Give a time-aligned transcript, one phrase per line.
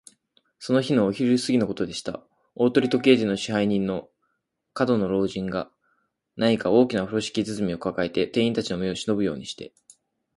[0.57, 2.25] その日のお昼すぎのことでした。
[2.55, 4.09] 大鳥時計店の支配人の
[4.75, 5.69] 門野老人が、
[6.37, 9.73] 何か大きなふろしき包みをかかえて、店員たちの目をしのぶようにして、